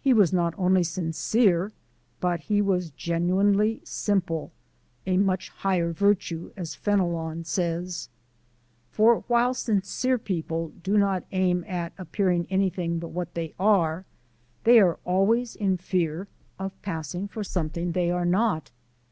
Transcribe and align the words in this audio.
He 0.00 0.12
was 0.12 0.32
not 0.32 0.54
only 0.58 0.82
sincere, 0.82 1.70
but 2.18 2.40
he 2.40 2.60
was 2.60 2.90
genuinely 2.90 3.80
simple 3.84 4.50
a 5.06 5.16
much 5.16 5.50
higher 5.50 5.92
virtue, 5.92 6.50
as 6.56 6.74
Fenelon 6.74 7.44
says. 7.44 8.08
For 8.90 9.20
while 9.28 9.54
sincere 9.54 10.18
people 10.18 10.72
do 10.82 10.98
not 10.98 11.22
aim 11.30 11.64
at 11.68 11.92
appearing 11.96 12.48
anything 12.50 12.98
but 12.98 13.12
what 13.12 13.34
they 13.34 13.54
are, 13.56 14.04
they 14.64 14.80
are 14.80 14.98
always 15.04 15.54
in 15.54 15.76
fear 15.76 16.26
of 16.58 16.72
passing 16.82 17.28
for 17.28 17.44
something 17.44 17.92
they 17.92 18.10
are 18.10 18.26
not. 18.26 18.72